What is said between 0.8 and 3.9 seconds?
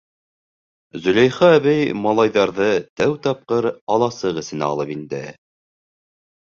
Зөләйха әбей малайҙарҙы тәү тапҡыр